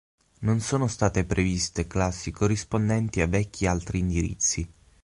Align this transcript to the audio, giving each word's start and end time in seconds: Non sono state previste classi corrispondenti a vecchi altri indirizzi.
Non 0.39 0.61
sono 0.61 0.87
state 0.87 1.25
previste 1.25 1.85
classi 1.85 2.31
corrispondenti 2.31 3.21
a 3.21 3.27
vecchi 3.27 3.67
altri 3.67 3.99
indirizzi. 3.99 4.67